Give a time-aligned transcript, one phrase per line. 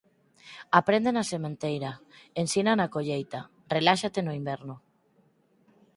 [0.79, 1.91] Aprende na sementeira,
[2.43, 3.39] ensina na colleita,
[3.75, 4.75] reláxate no inverno.